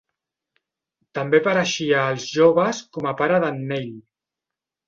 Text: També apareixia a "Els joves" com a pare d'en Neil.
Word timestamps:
També 1.17 1.41
apareixia 1.43 1.99
a 2.05 2.07
"Els 2.15 2.27
joves" 2.39 2.81
com 2.97 3.11
a 3.11 3.15
pare 3.23 3.41
d'en 3.45 3.63
Neil. 3.75 3.93